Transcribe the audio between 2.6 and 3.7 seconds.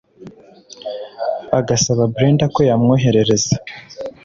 yamwoherereza